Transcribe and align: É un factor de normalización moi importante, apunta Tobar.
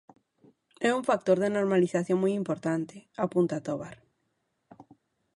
É 0.89 0.89
un 0.97 1.03
factor 1.09 1.37
de 1.43 1.53
normalización 1.57 2.17
moi 2.23 2.33
importante, 2.41 2.95
apunta 3.25 3.63
Tobar. 3.67 3.97